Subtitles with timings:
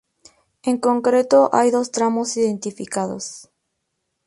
[0.63, 3.51] En concreto hay dos tramos identificados.